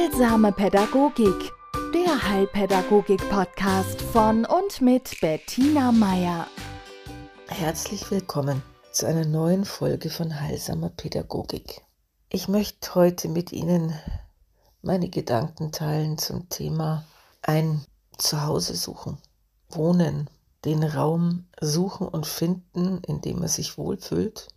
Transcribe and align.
Heilsame 0.00 0.50
Pädagogik, 0.50 1.52
der 1.92 2.26
Heilpädagogik-Podcast 2.26 4.00
von 4.00 4.46
und 4.46 4.80
mit 4.80 5.20
Bettina 5.20 5.92
Meier. 5.92 6.46
Herzlich 7.48 8.10
willkommen 8.10 8.62
zu 8.92 9.06
einer 9.06 9.26
neuen 9.26 9.66
Folge 9.66 10.08
von 10.08 10.40
Heilsamer 10.40 10.88
Pädagogik. 10.88 11.82
Ich 12.30 12.48
möchte 12.48 12.94
heute 12.94 13.28
mit 13.28 13.52
Ihnen 13.52 13.92
meine 14.80 15.10
Gedanken 15.10 15.70
teilen 15.70 16.16
zum 16.16 16.48
Thema 16.48 17.04
ein 17.42 17.84
Zuhause 18.16 18.76
suchen, 18.76 19.18
wohnen, 19.68 20.30
den 20.64 20.82
Raum 20.82 21.46
suchen 21.60 22.08
und 22.08 22.26
finden, 22.26 23.02
in 23.06 23.20
dem 23.20 23.42
er 23.42 23.48
sich 23.48 23.76
wohlfühlt. 23.76 24.48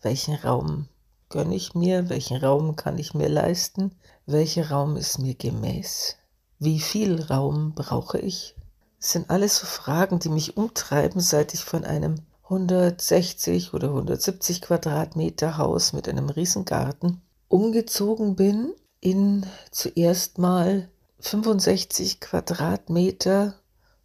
Welchen 0.00 0.36
Raum 0.36 0.88
gönne 1.28 1.54
ich 1.54 1.74
mir? 1.74 2.08
Welchen 2.08 2.36
Raum 2.36 2.76
kann 2.76 2.98
ich 2.98 3.14
mir 3.14 3.28
leisten? 3.28 3.92
Welcher 4.26 4.70
Raum 4.70 4.96
ist 4.96 5.18
mir 5.18 5.34
gemäß? 5.34 6.16
Wie 6.58 6.80
viel 6.80 7.22
Raum 7.22 7.74
brauche 7.74 8.18
ich? 8.18 8.54
Das 8.98 9.12
sind 9.12 9.30
alles 9.30 9.58
so 9.58 9.66
Fragen, 9.66 10.18
die 10.18 10.30
mich 10.30 10.56
umtreiben, 10.56 11.20
seit 11.20 11.54
ich 11.54 11.64
von 11.64 11.84
einem 11.84 12.16
160 12.44 13.74
oder 13.74 13.88
170 13.88 14.62
Quadratmeter 14.62 15.58
Haus 15.58 15.92
mit 15.92 16.08
einem 16.08 16.28
Riesengarten 16.28 17.20
umgezogen 17.48 18.36
bin 18.36 18.72
in 19.00 19.46
zuerst 19.70 20.38
mal 20.38 20.88
65 21.20 22.20
Quadratmeter 22.20 23.54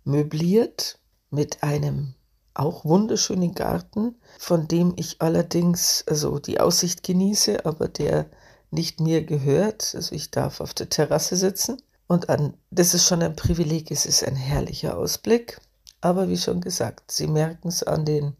möbliert 0.04 1.00
mit 1.30 1.64
einem 1.64 2.14
auch 2.54 2.86
wunderschönen 2.86 3.54
Garten, 3.54 4.16
von 4.40 4.68
dem 4.68 4.94
ich 4.98 5.22
allerdings 5.22 6.04
also 6.08 6.40
die 6.40 6.60
Aussicht 6.60 7.04
genieße, 7.04 7.66
aber 7.66 7.88
der 7.88 8.28
nicht 8.72 9.00
mir 9.00 9.24
gehört. 9.24 9.94
Also 9.96 10.16
ich 10.16 10.32
darf 10.32 10.62
auf 10.62 10.74
der 10.74 10.90
Terrasse 10.90 11.36
sitzen 11.36 11.82
und 12.08 12.30
an, 12.30 12.56
das 12.72 12.94
ist 12.94 13.06
schon 13.06 13.22
ein 13.22 13.36
Privileg, 13.36 13.92
es 13.92 14.06
ist 14.06 14.24
ein 14.24 14.36
herrlicher 14.36 14.98
Ausblick. 14.98 15.60
Aber 16.02 16.30
wie 16.30 16.38
schon 16.38 16.62
gesagt, 16.62 17.12
Sie 17.12 17.28
merken 17.28 17.68
es 17.68 17.84
an 17.84 18.06
den 18.06 18.36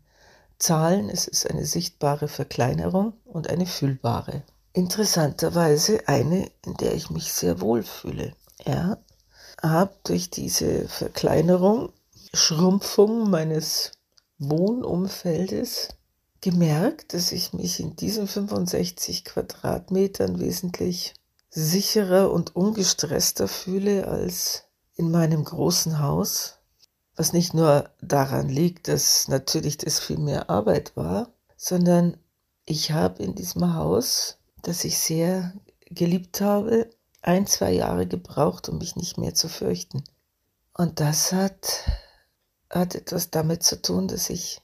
Zahlen, 0.58 1.10
es 1.10 1.28
ist 1.28 1.50
eine 1.50 1.66
sichtbare 1.66 2.28
Verkleinerung 2.28 3.14
und 3.26 3.50
eine 3.50 3.66
fühlbare. 3.66 4.44
Interessanterweise 4.74 6.08
eine, 6.08 6.50
in 6.66 6.76
der 6.76 6.96
ich 6.96 7.10
mich 7.10 7.34
sehr 7.34 7.62
wohl 7.62 7.84
fühle. 7.84 8.34
Ja, 8.66 8.98
habe 9.62 9.94
durch 10.04 10.30
diese 10.30 10.88
Verkleinerung, 10.88 11.92
Schrumpfung 12.34 13.30
meines 13.30 13.92
Wohnumfeldes 14.42 15.90
gemerkt, 16.42 17.14
dass 17.14 17.32
ich 17.32 17.54
mich 17.54 17.80
in 17.80 17.96
diesen 17.96 18.28
65 18.28 19.24
Quadratmetern 19.24 20.40
wesentlich 20.40 21.14
sicherer 21.50 22.32
und 22.32 22.56
ungestresster 22.56 23.48
fühle 23.48 24.08
als 24.08 24.64
in 24.96 25.12
meinem 25.12 25.44
großen 25.44 26.00
Haus, 26.00 26.58
was 27.16 27.34
nicht 27.34 27.54
nur 27.54 27.90
daran 28.02 28.50
liegt, 28.50 28.88
dass 28.88 29.28
natürlich 29.28 29.78
das 29.78 30.00
viel 30.00 30.18
mehr 30.18 30.50
Arbeit 30.50 30.98
war, 30.98 31.30
sondern 31.56 32.18
ich 32.66 32.92
habe 32.92 33.22
in 33.22 33.36
diesem 33.36 33.76
Haus, 33.76 34.38
das 34.64 34.84
ich 34.84 34.98
sehr 34.98 35.54
geliebt 35.86 36.42
habe, 36.42 36.90
ein, 37.22 37.46
zwei 37.46 37.74
Jahre 37.74 38.08
gebraucht, 38.08 38.70
um 38.70 38.80
mich 38.80 38.96
nicht 38.96 39.18
mehr 39.18 39.36
zu 39.36 39.50
fürchten. 39.50 40.04
Und 40.74 41.00
das 41.00 41.32
hat, 41.32 41.84
hat 42.72 42.96
etwas 42.96 43.30
damit 43.30 43.64
zu 43.64 43.82
tun, 43.82 44.08
dass 44.08 44.30
ich 44.30 44.62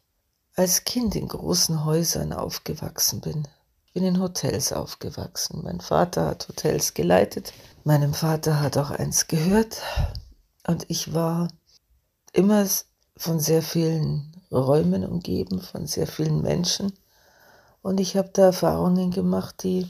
als 0.56 0.86
Kind 0.86 1.16
in 1.16 1.28
großen 1.28 1.86
Häusern 1.86 2.34
aufgewachsen 2.34 3.22
bin. 3.22 3.48
Ich 3.86 3.94
bin 3.94 4.04
in 4.04 4.20
Hotels 4.20 4.74
aufgewachsen. 4.74 5.62
Mein 5.64 5.82
Vater 5.82 6.28
hat 6.28 6.48
Hotels 6.48 6.94
geleitet. 6.94 7.54
Meinem 7.84 8.14
Vater 8.14 8.60
hat 8.62 8.78
auch 8.78 8.90
eins 8.90 9.28
gehört. 9.28 9.82
Und 10.66 10.86
ich 10.88 11.14
war 11.14 11.50
immer 12.34 12.66
von 13.18 13.40
sehr 13.40 13.62
vielen 13.62 14.42
Räumen 14.52 15.06
umgeben, 15.06 15.62
von 15.62 15.88
sehr 15.88 16.08
vielen 16.08 16.42
Menschen. 16.42 16.94
Und 17.82 18.00
ich 18.00 18.16
habe 18.18 18.30
da 18.34 18.48
Erfahrungen 18.48 19.12
gemacht, 19.12 19.64
die 19.64 19.88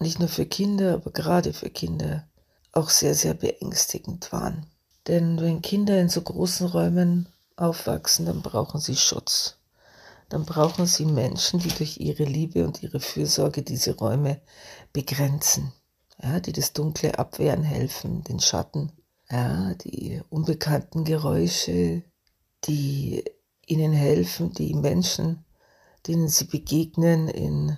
nicht 0.00 0.18
nur 0.18 0.28
für 0.28 0.46
Kinder, 0.46 0.94
aber 0.94 1.10
gerade 1.10 1.52
für 1.52 1.70
Kinder 1.70 2.26
auch 2.72 2.90
sehr, 2.90 3.14
sehr 3.14 3.34
beängstigend 3.34 4.32
waren. 4.32 4.66
Denn 5.06 5.40
wenn 5.40 5.62
Kinder 5.62 6.00
in 6.00 6.08
so 6.08 6.20
großen 6.20 6.66
Räumen 6.66 7.28
aufwachsen, 7.56 8.26
dann 8.26 8.42
brauchen 8.42 8.80
sie 8.80 8.96
Schutz. 8.96 9.58
Dann 10.28 10.44
brauchen 10.44 10.86
sie 10.86 11.04
Menschen, 11.04 11.60
die 11.60 11.68
durch 11.68 11.98
ihre 11.98 12.24
Liebe 12.24 12.64
und 12.64 12.82
ihre 12.82 12.98
Fürsorge 12.98 13.62
diese 13.62 13.96
Räume 13.96 14.40
begrenzen. 14.92 15.72
Ja, 16.20 16.40
die 16.40 16.52
das 16.52 16.72
Dunkle 16.72 17.18
abwehren 17.18 17.62
helfen, 17.62 18.24
den 18.24 18.40
Schatten, 18.40 18.90
ja, 19.30 19.74
die 19.74 20.22
unbekannten 20.30 21.04
Geräusche, 21.04 22.02
die 22.64 23.22
ihnen 23.66 23.92
helfen, 23.92 24.52
die 24.52 24.74
Menschen, 24.74 25.44
denen 26.06 26.28
sie 26.28 26.44
begegnen, 26.46 27.28
in 27.28 27.76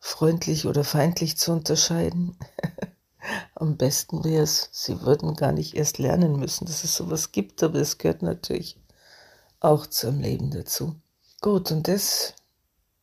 freundlich 0.00 0.66
oder 0.66 0.84
feindlich 0.84 1.36
zu 1.36 1.52
unterscheiden. 1.52 2.36
Am 3.54 3.76
besten 3.76 4.24
wäre 4.24 4.42
es, 4.42 4.68
sie 4.72 5.02
würden 5.02 5.34
gar 5.34 5.52
nicht 5.52 5.74
erst 5.74 5.98
lernen 5.98 6.38
müssen, 6.38 6.66
dass 6.66 6.84
es 6.84 6.96
sowas 6.96 7.32
gibt, 7.32 7.62
aber 7.62 7.80
es 7.80 7.98
gehört 7.98 8.22
natürlich 8.22 8.78
auch 9.60 9.86
zum 9.86 10.20
Leben 10.20 10.50
dazu. 10.50 10.94
Gut, 11.40 11.70
und 11.70 11.88
das 11.88 12.34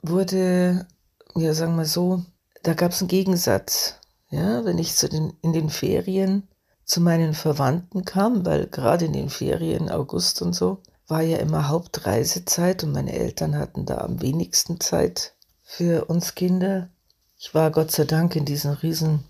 wurde, 0.01 0.87
ja, 1.35 1.53
sagen 1.53 1.75
wir 1.75 1.85
so, 1.85 2.23
da 2.63 2.73
gab 2.73 2.91
es 2.91 3.01
einen 3.01 3.09
Gegensatz. 3.09 3.95
Ja, 4.29 4.65
wenn 4.65 4.77
ich 4.77 4.95
zu 4.95 5.09
den, 5.09 5.33
in 5.41 5.53
den 5.53 5.69
Ferien 5.69 6.47
zu 6.85 7.01
meinen 7.01 7.33
Verwandten 7.33 8.03
kam, 8.03 8.45
weil 8.45 8.67
gerade 8.67 9.05
in 9.05 9.13
den 9.13 9.29
Ferien, 9.29 9.89
August 9.89 10.41
und 10.41 10.53
so, 10.53 10.81
war 11.07 11.21
ja 11.21 11.37
immer 11.37 11.67
Hauptreisezeit 11.67 12.83
und 12.83 12.93
meine 12.93 13.13
Eltern 13.13 13.57
hatten 13.57 13.85
da 13.85 13.99
am 13.99 14.21
wenigsten 14.21 14.79
Zeit 14.79 15.33
für 15.61 16.05
uns 16.05 16.35
Kinder. 16.35 16.89
Ich 17.37 17.53
war 17.53 17.71
Gott 17.71 17.91
sei 17.91 18.05
Dank 18.05 18.35
in 18.35 18.45
diesen 18.45 18.71
riesen 18.71 19.23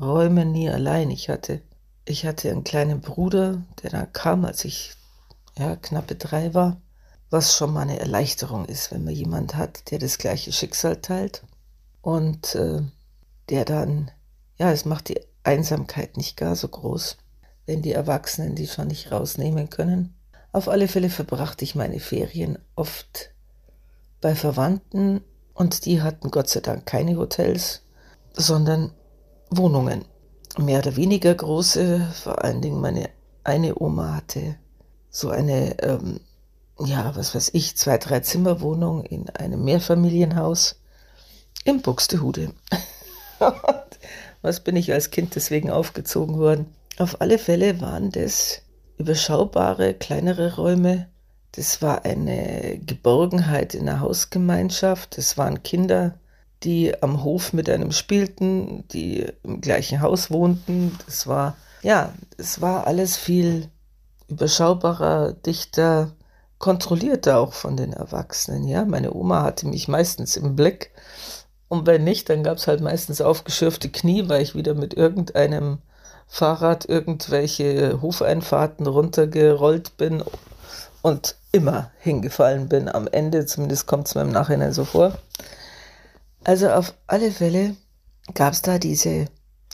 Räumen 0.00 0.52
nie 0.52 0.70
allein. 0.70 1.10
Ich 1.10 1.28
hatte, 1.28 1.60
ich 2.04 2.24
hatte 2.24 2.50
einen 2.50 2.64
kleinen 2.64 3.00
Bruder, 3.00 3.62
der 3.82 3.90
da 3.90 4.06
kam, 4.06 4.44
als 4.44 4.64
ich 4.64 4.92
ja, 5.56 5.76
knappe 5.76 6.14
drei 6.14 6.54
war, 6.54 6.80
was 7.30 7.56
schon 7.56 7.72
mal 7.72 7.82
eine 7.82 7.98
Erleichterung 7.98 8.64
ist, 8.64 8.92
wenn 8.92 9.04
man 9.04 9.14
jemand 9.14 9.56
hat, 9.56 9.90
der 9.90 9.98
das 9.98 10.18
gleiche 10.18 10.52
Schicksal 10.52 10.96
teilt 10.96 11.42
und 12.00 12.54
äh, 12.54 12.82
der 13.48 13.64
dann, 13.64 14.10
ja, 14.56 14.70
es 14.70 14.84
macht 14.84 15.08
die 15.08 15.20
Einsamkeit 15.42 16.16
nicht 16.16 16.36
gar 16.36 16.54
so 16.54 16.68
groß, 16.68 17.16
wenn 17.66 17.82
die 17.82 17.92
Erwachsenen 17.92 18.54
die 18.54 18.68
schon 18.68 18.88
nicht 18.88 19.10
rausnehmen 19.10 19.68
können. 19.68 20.14
Auf 20.52 20.68
alle 20.68 20.88
Fälle 20.88 21.10
verbrachte 21.10 21.64
ich 21.64 21.74
meine 21.74 22.00
Ferien 22.00 22.58
oft 22.74 23.30
bei 24.20 24.34
Verwandten 24.34 25.22
und 25.54 25.84
die 25.84 26.02
hatten 26.02 26.30
Gott 26.30 26.48
sei 26.48 26.60
Dank 26.60 26.86
keine 26.86 27.16
Hotels, 27.16 27.82
sondern 28.32 28.92
Wohnungen. 29.50 30.04
Mehr 30.56 30.80
oder 30.80 30.96
weniger 30.96 31.34
große, 31.34 32.12
vor 32.22 32.42
allen 32.44 32.60
Dingen 32.60 32.80
meine 32.80 33.10
eine 33.44 33.80
Oma 33.80 34.16
hatte 34.16 34.56
so 35.10 35.30
eine, 35.30 35.80
ähm, 35.82 36.20
ja, 36.78 37.16
was 37.16 37.34
weiß 37.34 37.50
ich, 37.54 37.76
zwei, 37.76 37.98
drei 37.98 38.20
Zimmerwohnung 38.20 39.04
in 39.04 39.30
einem 39.30 39.64
Mehrfamilienhaus 39.64 40.80
in 41.64 41.80
Buxtehude. 41.80 42.52
was 44.42 44.60
bin 44.60 44.76
ich 44.76 44.92
als 44.92 45.10
Kind 45.10 45.34
deswegen 45.34 45.70
aufgezogen 45.70 46.38
worden? 46.38 46.74
Auf 46.98 47.20
alle 47.20 47.38
Fälle 47.38 47.80
waren 47.80 48.10
das 48.10 48.62
überschaubare, 48.98 49.94
kleinere 49.94 50.56
Räume, 50.56 51.08
das 51.52 51.82
war 51.82 52.04
eine 52.04 52.78
Geborgenheit 52.84 53.74
in 53.74 53.86
der 53.86 54.00
Hausgemeinschaft. 54.00 55.16
Das 55.18 55.36
waren 55.38 55.62
Kinder, 55.62 56.18
die 56.64 57.02
am 57.02 57.22
Hof 57.22 57.52
mit 57.52 57.68
einem 57.68 57.92
spielten, 57.92 58.86
die 58.88 59.26
im 59.42 59.60
gleichen 59.60 60.00
Haus 60.00 60.30
wohnten. 60.30 60.96
Das 61.06 61.26
war, 61.26 61.56
ja, 61.82 62.12
es 62.36 62.60
war 62.60 62.86
alles 62.86 63.16
viel 63.16 63.68
überschaubarer, 64.28 65.32
dichter, 65.32 66.12
kontrollierter 66.58 67.38
auch 67.38 67.52
von 67.52 67.76
den 67.76 67.92
Erwachsenen. 67.92 68.66
Ja, 68.66 68.84
meine 68.84 69.14
Oma 69.14 69.42
hatte 69.42 69.68
mich 69.68 69.88
meistens 69.88 70.36
im 70.36 70.56
Blick. 70.56 70.90
Und 71.68 71.86
wenn 71.86 72.04
nicht, 72.04 72.28
dann 72.30 72.42
gab 72.42 72.58
es 72.58 72.66
halt 72.66 72.80
meistens 72.80 73.20
aufgeschürfte 73.20 73.90
Knie, 73.90 74.28
weil 74.28 74.42
ich 74.42 74.54
wieder 74.54 74.74
mit 74.74 74.94
irgendeinem 74.94 75.78
Fahrrad 76.26 76.86
irgendwelche 76.86 78.00
Hofeinfahrten 78.02 78.86
runtergerollt 78.86 79.96
bin 79.96 80.22
und 81.02 81.36
immer 81.52 81.90
hingefallen 82.00 82.68
bin 82.68 82.88
am 82.88 83.06
Ende, 83.06 83.46
zumindest 83.46 83.86
kommt 83.86 84.08
es 84.08 84.14
mir 84.14 84.22
im 84.22 84.32
Nachhinein 84.32 84.72
so 84.72 84.84
vor. 84.84 85.18
Also 86.48 86.70
auf 86.70 86.94
alle 87.06 87.30
Fälle 87.30 87.76
gab 88.32 88.54
es 88.54 88.62
da 88.62 88.78
diese 88.78 89.26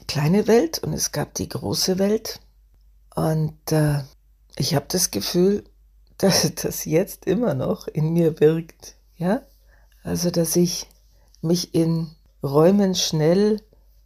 kleine 0.09 0.49
Welt 0.49 0.81
und 0.81 0.93
es 0.93 1.13
gab 1.13 1.33
die 1.35 1.49
große 1.49 2.01
Welt. 2.01 2.41
Und 3.15 3.71
äh, 3.71 4.03
ich 4.57 4.75
habe 4.75 4.87
das 4.89 5.13
Gefühl, 5.13 5.63
dass 6.19 6.53
das 6.57 6.85
jetzt 6.85 7.27
immer 7.27 7.55
noch 7.55 7.87
in 7.87 8.13
mir 8.13 8.41
wirkt. 8.41 8.97
Ja? 9.17 9.43
Also, 10.03 10.33
dass 10.33 10.57
ich 10.57 10.89
mich 11.43 11.77
in 11.77 12.11
Räumen 12.43 12.97
schnell 12.97 13.63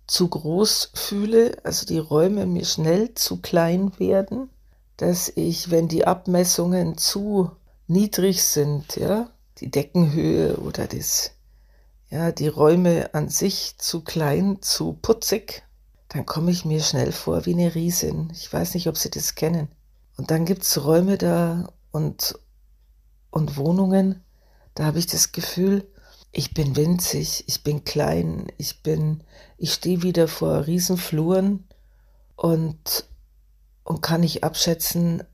zu 0.07 0.29
groß 0.29 0.91
fühle, 0.93 1.57
also 1.65 1.87
die 1.87 1.97
Räume 1.97 2.45
mir 2.45 2.67
schnell 2.67 3.15
zu 3.15 3.39
klein 3.39 3.99
werden, 3.99 4.51
dass 4.99 5.33
ich, 5.35 5.71
wenn 5.71 5.89
die 5.89 6.07
Abmessungen 6.07 6.99
zu 6.99 7.51
niedrig 7.87 8.45
sind, 8.45 8.97
ja, 8.97 9.31
die 9.57 9.71
Deckenhöhe 9.71 10.59
oder 10.59 10.87
das, 10.87 11.31
ja, 12.11 12.33
die 12.33 12.49
Räume 12.49 13.15
an 13.15 13.29
sich 13.29 13.77
zu 13.79 14.03
klein, 14.03 14.63
zu 14.63 14.95
putzig, 14.95 15.63
dann 16.09 16.25
komme 16.25 16.51
ich 16.51 16.65
mir 16.65 16.81
schnell 16.81 17.13
vor 17.13 17.45
wie 17.45 17.53
eine 17.53 17.75
Riesin. 17.75 18.31
Ich 18.33 18.51
weiß 18.53 18.75
nicht, 18.75 18.89
ob 18.89 18.97
Sie 18.97 19.11
das 19.11 19.35
kennen. 19.35 19.69
Und 20.17 20.31
dann 20.31 20.47
gibt 20.47 20.63
es 20.63 20.85
Räume 20.85 21.19
da 21.19 21.73
und, 21.93 22.39
und 23.31 23.57
Wohnungen, 23.57 24.25
da 24.75 24.85
habe 24.85 25.01
ich 25.01 25.07
das 25.07 25.33
Gefühl, 25.33 25.87
ich 26.31 26.55
bin 26.55 26.77
winzig, 26.77 27.45
ich 27.47 27.65
bin 27.65 27.85
klein, 27.85 28.47
ich 28.59 28.83
bin, 28.83 29.25
ich 29.57 29.73
stehe 29.73 30.03
wieder 30.03 30.29
vor 30.29 30.67
Riesenfluren 30.67 31.67
und, 32.37 33.09
und 33.83 34.03
kann 34.03 34.21
nicht 34.21 34.45
abschätzen, 34.45 35.25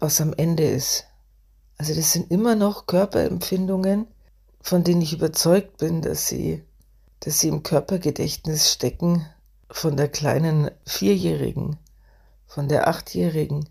was 0.00 0.20
am 0.20 0.32
Ende 0.32 0.64
ist. 0.64 1.04
Also 1.76 1.94
das 1.94 2.12
sind 2.12 2.30
immer 2.30 2.54
noch 2.54 2.86
Körperempfindungen, 2.86 4.06
von 4.60 4.84
denen 4.84 5.02
ich 5.02 5.12
überzeugt 5.12 5.78
bin, 5.78 6.02
dass 6.02 6.26
sie, 6.26 6.64
dass 7.20 7.40
sie 7.40 7.48
im 7.48 7.62
Körpergedächtnis 7.62 8.72
stecken 8.72 9.26
von 9.70 9.96
der 9.96 10.08
kleinen 10.08 10.70
Vierjährigen, 10.86 11.76
von 12.46 12.68
der 12.68 12.88
Achtjährigen. 12.88 13.68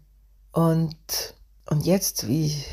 Und, 0.52 1.36
und 1.70 1.86
jetzt, 1.86 2.28
wie, 2.28 2.64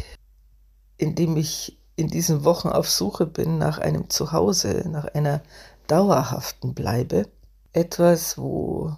indem 0.97 1.37
ich 1.37 1.79
in 1.97 2.09
diesen 2.09 2.45
Wochen 2.45 2.69
auf 2.69 2.91
Suche 2.91 3.27
bin 3.27 3.59
nach 3.59 3.79
einem 3.79 4.11
Zuhause, 4.11 4.85
nach 4.89 5.07
einer 5.07 5.43
dauerhaften 5.87 6.75
Bleibe, 6.75 7.29
etwas, 7.73 8.39
wo, 8.39 8.97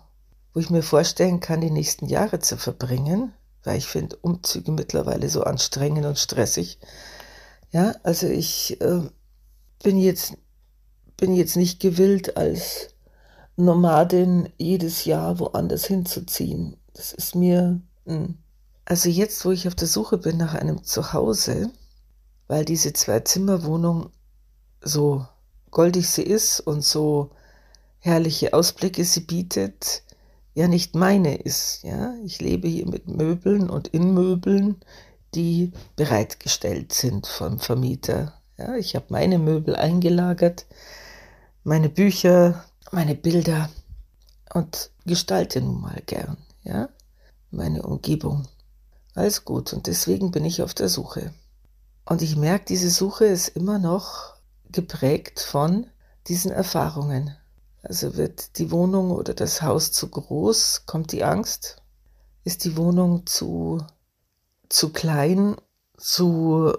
wo 0.53 0.61
ich 0.61 0.71
mir 0.71 0.83
vorstellen 0.83 1.41
kann, 1.41 1.61
die 1.61 1.71
nächsten 1.71 2.07
Jahre 2.07 2.39
zu 2.39 2.57
verbringen, 2.57 3.33
weil 3.65 3.79
ich 3.79 3.87
finde 3.87 4.17
Umzüge 4.17 4.71
mittlerweile 4.71 5.29
so 5.29 5.43
anstrengend 5.43 6.07
und 6.07 6.19
stressig. 6.19 6.79
Ja, 7.77 7.95
also 8.05 8.27
ich 8.27 8.81
äh, 8.81 9.03
bin 9.83 9.99
jetzt 9.99 10.33
bin 11.19 11.35
jetzt 11.35 11.57
nicht 11.57 11.79
gewillt, 11.79 12.39
als 12.39 12.89
Nomadin 13.57 14.49
jedes 14.57 15.05
Jahr 15.05 15.39
woanders 15.41 15.85
hinzuziehen. 15.85 16.79
Das 16.95 17.13
ist 17.13 17.35
mir, 17.35 17.83
mh. 18.07 18.15
Hm. 18.15 18.39
also 18.87 19.11
jetzt, 19.11 19.45
wo 19.45 19.51
ich 19.51 19.69
auf 19.69 19.75
der 19.75 19.89
Suche 19.89 20.17
bin 20.17 20.39
nach 20.39 20.55
einem 20.55 20.85
Zuhause, 20.85 21.71
weil 22.49 22.65
diese 22.65 22.95
Zwei-Zimmer-Wohnung 22.95 24.09
so 24.81 25.27
goldig 25.71 26.09
sie 26.09 26.23
ist 26.23 26.61
und 26.61 26.83
so 26.83 27.29
herrliche 27.99 28.55
Ausblicke 28.55 29.05
sie 29.05 29.21
bietet, 29.21 30.03
ja 30.55 30.67
nicht 30.67 30.95
meine 30.95 31.37
ist. 31.37 31.83
Ja, 31.83 32.15
ich 32.25 32.41
lebe 32.41 32.69
hier 32.69 32.89
mit 32.89 33.07
Möbeln 33.07 33.69
und 33.69 33.89
in 33.89 34.15
Möbeln, 34.15 34.77
die 35.37 35.73
bereitgestellt 35.97 36.93
sind 36.93 37.27
vom 37.27 37.59
Vermieter. 37.59 38.33
Ja, 38.57 38.75
ich 38.75 38.97
habe 38.97 39.07
meine 39.11 39.39
Möbel 39.39 39.77
eingelagert, 39.77 40.67
meine 41.63 41.91
Bücher, 41.91 42.65
meine 42.91 43.15
Bilder 43.15 43.69
und 44.55 44.91
gestalte 45.05 45.61
nun 45.61 45.83
mal 45.83 46.03
gern. 46.07 46.39
Ja, 46.65 46.89
meine 47.51 47.83
Umgebung. 47.83 48.49
Alles 49.15 49.45
gut 49.45 49.73
und 49.73 49.87
deswegen 49.87 50.31
bin 50.31 50.45
ich 50.45 50.63
auf 50.63 50.75
der 50.75 50.89
Suche. 50.89 51.33
Und 52.07 52.23
ich 52.23 52.37
merke, 52.37 52.65
diese 52.67 52.91
Suche 52.91 53.27
ist 53.27 53.49
immer 53.49 53.79
noch 53.79 54.35
geprägt 54.71 55.41
von 55.41 55.87
diesen 56.29 56.51
Erfahrungen. 56.51 57.37
Also 57.83 58.17
wird 58.17 58.59
die 58.59 58.71
Wohnung 58.71 59.11
oder 59.11 59.35
das 59.35 59.63
Haus 59.63 59.93
zu 59.93 60.09
groß, 60.09 60.87
kommt 60.87 61.13
die 61.13 61.25
Angst. 61.25 61.83
Ist 62.45 62.65
die 62.65 62.77
Wohnung 62.77 63.27
zu, 63.27 63.85
zu 64.77 64.93
klein, 64.93 65.57
zu, 65.97 66.71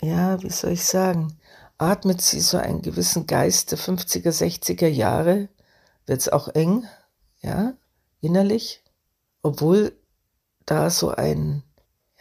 ja, 0.00 0.42
wie 0.42 0.48
soll 0.48 0.70
ich 0.70 0.86
sagen, 0.86 1.38
atmet 1.76 2.22
sie 2.22 2.40
so 2.40 2.56
einen 2.56 2.80
gewissen 2.80 3.26
Geist 3.26 3.72
der 3.72 3.78
50er, 3.78 4.30
60er 4.30 4.86
Jahre, 4.86 5.50
wird 6.06 6.20
es 6.20 6.30
auch 6.30 6.48
eng, 6.48 6.88
ja, 7.42 7.74
innerlich, 8.22 8.82
obwohl 9.42 9.92
da 10.64 10.88
so 10.88 11.10
ein, 11.10 11.62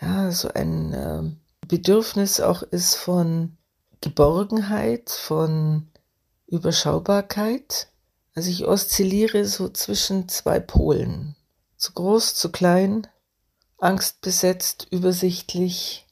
ja, 0.01 0.29
so 0.31 0.49
ein, 0.49 0.93
äh, 0.93 1.31
Bedürfnis 1.65 2.41
auch 2.41 2.61
ist 2.61 2.95
von 2.95 3.55
Geborgenheit, 4.01 5.11
von 5.11 5.89
Überschaubarkeit. 6.45 7.87
Also 8.35 8.49
ich 8.49 8.67
oszilliere 8.67 9.45
so 9.45 9.69
zwischen 9.69 10.27
zwei 10.27 10.59
Polen. 10.59 11.37
Zu 11.77 11.93
groß, 11.93 12.35
zu 12.35 12.51
klein, 12.51 13.07
angstbesetzt, 13.83 14.87
übersichtlich. 14.91 16.05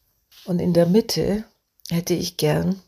Und 0.45 0.59
in 0.59 0.73
der 0.73 0.85
Mitte 0.85 1.45
hätte 1.89 2.13
ich 2.13 2.38
gern 2.38 2.81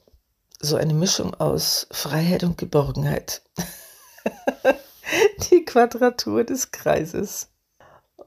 so 0.59 0.75
eine 0.75 0.93
Mischung 0.93 1.33
aus 1.33 1.87
Freiheit 1.91 2.43
und 2.43 2.57
Geborgenheit. 2.57 3.41
Die 5.51 5.65
Quadratur 5.65 6.43
des 6.43 6.71
Kreises. 6.71 7.49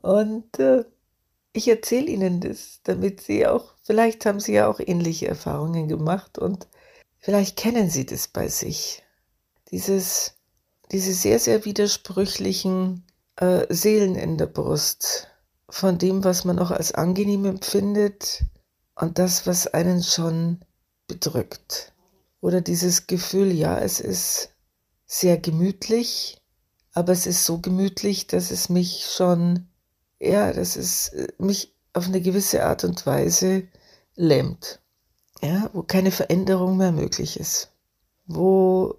Und 0.03 0.59
äh, 0.59 0.85
ich 1.53 1.69
erzähle 1.69 2.07
Ihnen 2.07 2.41
das, 2.41 2.81
damit 2.85 3.23
Sie 3.23 3.47
auch, 3.47 3.75
vielleicht 3.83 4.27
haben 4.27 4.41
Sie 4.41 4.53
ja 4.53 4.69
auch 4.69 4.79
ähnliche 4.79 5.27
Erfahrungen 5.27 5.89
gemacht 5.89 6.39
und 6.39 6.69
vielleicht 7.19 7.57
kennen 7.57 7.89
Sie 7.89 8.05
das 8.05 8.29
bei 8.29 8.49
sich. 8.49 9.03
Dieses, 9.71 10.35
diese 10.93 11.15
sehr, 11.15 11.39
sehr 11.39 11.65
widersprüchlichen 11.65 13.05
äh, 13.37 13.67
Seelen 13.71 14.15
in 14.15 14.37
der 14.37 14.47
Brust 14.47 15.29
von 15.77 15.99
dem, 15.99 16.25
was 16.25 16.45
man 16.45 16.59
auch 16.59 16.71
als 16.71 16.93
angenehm 16.93 17.45
empfindet 17.45 18.45
und 18.95 19.19
das, 19.19 19.47
was 19.47 19.67
einen 19.67 20.03
schon 20.03 20.61
bedrückt. 21.07 21.93
Oder 22.41 22.61
dieses 22.61 23.07
Gefühl, 23.07 23.53
ja, 23.53 23.79
es 23.79 24.01
ist 24.01 24.51
sehr 25.07 25.39
gemütlich, 25.39 26.41
aber 26.93 27.13
es 27.13 27.27
ist 27.27 27.45
so 27.45 27.59
gemütlich, 27.59 28.27
dass 28.27 28.51
es 28.51 28.69
mich 28.69 29.07
schon 29.07 29.69
ja, 30.19 30.53
dass 30.53 30.77
es 30.77 31.09
äh, 31.09 31.29
mich 31.39 31.75
auf 31.93 32.07
eine 32.07 32.21
gewisse 32.21 32.65
Art 32.65 32.85
und 32.85 33.07
Weise 33.07 33.65
lähmt. 34.15 34.81
Ja, 35.43 35.71
wo 35.73 35.83
keine 35.83 36.11
Veränderung 36.11 36.77
mehr 36.77 36.93
möglich 36.93 37.39
ist. 37.39 37.71
Wo 38.27 38.97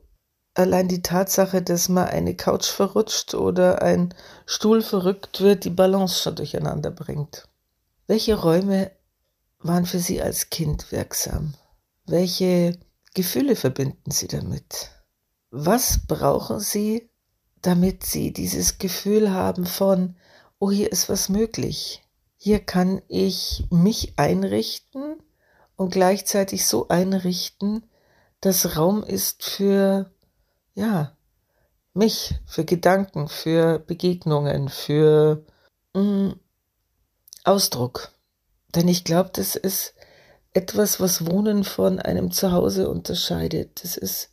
allein 0.57 0.87
die 0.87 1.01
Tatsache, 1.01 1.61
dass 1.61 1.89
mal 1.89 2.05
eine 2.05 2.35
Couch 2.35 2.65
verrutscht 2.65 3.33
oder 3.33 3.81
ein 3.81 4.13
Stuhl 4.45 4.81
verrückt 4.81 5.41
wird, 5.41 5.63
die 5.63 5.69
Balance 5.69 6.21
schon 6.21 6.35
durcheinander 6.35 6.91
bringt. 6.91 7.47
Welche 8.07 8.35
Räume 8.35 8.91
waren 9.59 9.85
für 9.85 9.99
Sie 9.99 10.21
als 10.21 10.49
Kind 10.49 10.91
wirksam? 10.91 11.53
Welche 12.05 12.77
Gefühle 13.13 13.55
verbinden 13.55 14.11
Sie 14.11 14.27
damit? 14.27 14.91
Was 15.51 15.99
brauchen 16.07 16.59
Sie, 16.59 17.09
damit 17.61 18.03
Sie 18.03 18.33
dieses 18.33 18.77
Gefühl 18.77 19.31
haben 19.31 19.65
von, 19.65 20.15
oh, 20.59 20.71
hier 20.71 20.91
ist 20.91 21.09
was 21.09 21.29
möglich. 21.29 22.03
Hier 22.37 22.59
kann 22.59 23.01
ich 23.07 23.65
mich 23.69 24.13
einrichten 24.17 25.17
und 25.75 25.91
gleichzeitig 25.91 26.65
so 26.65 26.87
einrichten, 26.87 27.83
dass 28.41 28.77
Raum 28.77 29.03
ist 29.03 29.43
für, 29.43 30.11
ja, 30.77 31.17
mich, 31.95 32.35
für 32.45 32.63
Gedanken, 32.63 33.27
für 33.27 33.79
Begegnungen, 33.79 34.69
für 34.69 35.43
mh, 35.95 36.01
mm, 36.01 36.39
Ausdruck. 37.43 38.11
Denn 38.75 38.87
ich 38.87 39.03
glaube, 39.03 39.31
das 39.33 39.55
ist 39.55 39.95
etwas, 40.53 40.99
was 40.99 41.25
Wohnen 41.25 41.63
von 41.63 41.99
einem 41.99 42.29
Zuhause 42.29 42.89
unterscheidet. 42.89 43.83
Das 43.83 43.97
ist, 43.97 44.29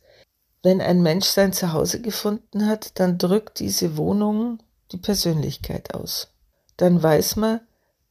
wenn 0.61 0.81
ein 0.81 1.01
Mensch 1.01 1.25
sein 1.25 1.51
Zuhause 1.51 1.99
gefunden 1.99 2.67
hat, 2.67 2.99
dann 2.99 3.17
drückt 3.17 3.59
diese 3.59 3.97
Wohnung 3.97 4.59
die 4.91 4.97
Persönlichkeit 4.97 5.95
aus. 5.95 6.27
Dann 6.77 7.01
weiß 7.01 7.37
man, 7.37 7.61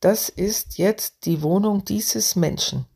das 0.01 0.29
ist 0.29 0.77
jetzt 0.77 1.25
die 1.27 1.41
Wohnung 1.43 1.85
dieses 1.85 2.35
Menschen. 2.35 2.87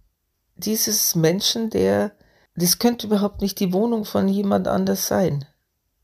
Dieses 0.56 1.14
Menschen, 1.14 1.70
der, 1.70 2.10
das 2.58 2.78
könnte 2.78 3.06
überhaupt 3.06 3.40
nicht 3.40 3.60
die 3.60 3.72
Wohnung 3.72 4.04
von 4.04 4.28
jemand 4.28 4.68
anders 4.68 5.06
sein. 5.06 5.44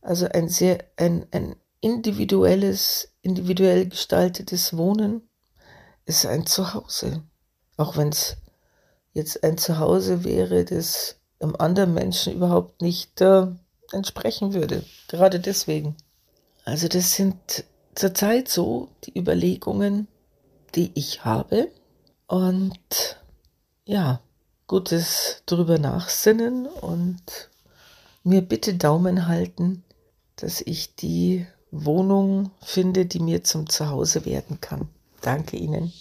Also 0.01 0.27
ein 0.29 0.49
sehr, 0.49 0.85
ein, 0.97 1.27
ein 1.31 1.57
individuelles, 1.81 3.13
individuell 3.23 3.89
gestaltetes 3.89 4.77
Wohnen 4.77 5.29
ist 6.05 6.27
ein 6.27 6.47
Zuhause. 6.47 7.23
Auch 7.77 7.97
wenn 7.97 8.09
es 8.09 8.37
jetzt 9.13 9.43
ein 9.43 9.59
Zuhause 9.59 10.25
wäre, 10.25 10.65
das 10.65 11.17
einem 11.41 11.57
anderen 11.59 11.95
Menschen 11.95 12.35
überhaupt 12.35 12.83
nicht 12.83 13.21
äh, 13.21 13.47
entsprechen 13.93 14.55
würde. 14.55 14.85
Gerade 15.09 15.41
deswegen. 15.41 15.97
Also 16.65 16.89
das 16.89 17.15
sind 17.15 17.65
zurzeit 17.95 18.49
so 18.49 18.89
die 19.05 19.19
Überlegungen, 19.19 20.09
die 20.75 20.91
ich 20.95 21.25
habe. 21.25 21.71
Und 22.27 23.19
ja, 23.85 24.21
gutes 24.67 25.43
drüber 25.47 25.79
nachsinnen 25.79 26.67
und 26.67 27.51
mir 28.23 28.43
bitte 28.43 28.75
Daumen 28.75 29.29
halten, 29.29 29.85
dass 30.37 30.61
ich 30.61 30.97
die 30.97 31.47
Wohnung 31.71 32.51
finde, 32.63 33.07
die 33.07 33.21
mir 33.21 33.45
zum 33.45 33.69
Zuhause 33.69 34.25
werden 34.25 34.61
kann. 34.61 34.89
Danke 35.21 35.57
Ihnen. 35.57 35.93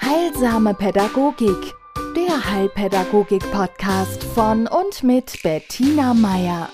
Heilsame 0.00 0.74
Pädagogik, 0.74 1.74
der 2.16 2.50
Heilpädagogik-Podcast 2.50 4.22
von 4.24 4.66
und 4.66 5.02
mit 5.02 5.42
Bettina 5.42 6.14
Meier. 6.14 6.68